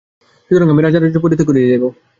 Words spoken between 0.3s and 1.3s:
সুতরাং আমি রাজার রাজ্য